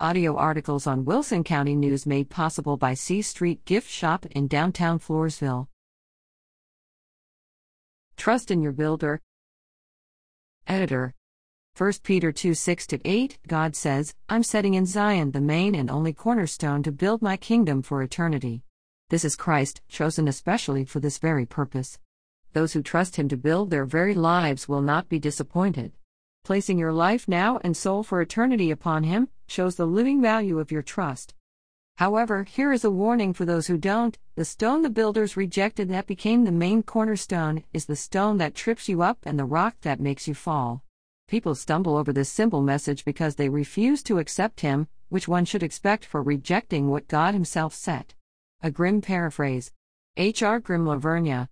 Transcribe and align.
Audio 0.00 0.34
articles 0.34 0.88
on 0.88 1.04
Wilson 1.04 1.44
County 1.44 1.76
News 1.76 2.04
made 2.04 2.28
possible 2.28 2.76
by 2.76 2.94
C 2.94 3.22
Street 3.22 3.64
Gift 3.64 3.88
Shop 3.88 4.26
in 4.26 4.48
downtown 4.48 4.98
Floresville. 4.98 5.68
Trust 8.16 8.50
in 8.50 8.60
your 8.60 8.72
builder. 8.72 9.20
Editor 10.66 11.14
1 11.78 11.92
Peter 12.02 12.32
2 12.32 12.54
6 12.54 12.88
8 13.04 13.38
God 13.46 13.76
says, 13.76 14.12
I'm 14.28 14.42
setting 14.42 14.74
in 14.74 14.84
Zion 14.84 15.30
the 15.30 15.40
main 15.40 15.76
and 15.76 15.88
only 15.88 16.12
cornerstone 16.12 16.82
to 16.82 16.90
build 16.90 17.22
my 17.22 17.36
kingdom 17.36 17.80
for 17.80 18.02
eternity. 18.02 18.64
This 19.10 19.24
is 19.24 19.36
Christ, 19.36 19.80
chosen 19.88 20.26
especially 20.26 20.84
for 20.84 20.98
this 20.98 21.18
very 21.18 21.46
purpose. 21.46 22.00
Those 22.52 22.72
who 22.72 22.82
trust 22.82 23.14
Him 23.14 23.28
to 23.28 23.36
build 23.36 23.70
their 23.70 23.84
very 23.84 24.14
lives 24.14 24.68
will 24.68 24.82
not 24.82 25.08
be 25.08 25.20
disappointed. 25.20 25.92
Placing 26.44 26.78
your 26.78 26.92
life 26.92 27.26
now 27.26 27.58
and 27.64 27.74
soul 27.74 28.02
for 28.02 28.20
eternity 28.20 28.70
upon 28.70 29.04
Him 29.04 29.28
shows 29.46 29.76
the 29.76 29.86
living 29.86 30.20
value 30.20 30.58
of 30.58 30.70
your 30.70 30.82
trust. 30.82 31.32
However, 31.96 32.44
here 32.44 32.70
is 32.70 32.84
a 32.84 32.90
warning 32.90 33.32
for 33.32 33.46
those 33.46 33.68
who 33.68 33.78
don't 33.78 34.18
the 34.34 34.44
stone 34.44 34.82
the 34.82 34.90
builders 34.90 35.38
rejected 35.38 35.88
that 35.88 36.06
became 36.06 36.44
the 36.44 36.52
main 36.52 36.82
cornerstone 36.82 37.64
is 37.72 37.86
the 37.86 37.96
stone 37.96 38.36
that 38.38 38.54
trips 38.54 38.90
you 38.90 39.00
up 39.00 39.20
and 39.22 39.38
the 39.38 39.46
rock 39.46 39.76
that 39.80 40.00
makes 40.00 40.28
you 40.28 40.34
fall. 40.34 40.82
People 41.28 41.54
stumble 41.54 41.96
over 41.96 42.12
this 42.12 42.28
simple 42.28 42.60
message 42.60 43.06
because 43.06 43.36
they 43.36 43.48
refuse 43.48 44.02
to 44.02 44.18
accept 44.18 44.60
Him, 44.60 44.86
which 45.08 45.26
one 45.26 45.46
should 45.46 45.62
expect 45.62 46.04
for 46.04 46.22
rejecting 46.22 46.90
what 46.90 47.08
God 47.08 47.32
Himself 47.32 47.72
set. 47.72 48.14
A 48.62 48.70
grim 48.70 49.00
paraphrase. 49.00 49.72
H. 50.18 50.42
R. 50.42 50.60
Grim 50.60 50.84
La 50.84 50.96
Vernia, 50.98 51.48